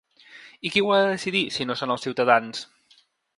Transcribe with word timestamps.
I 0.69 0.71
qui 0.75 0.81
ho 0.85 0.89
ha 0.95 1.01
de 1.03 1.11
decidir, 1.11 1.43
si 1.59 1.67
no 1.67 1.77
són 1.83 1.95
els 1.97 2.07
ciutadans? 2.07 2.65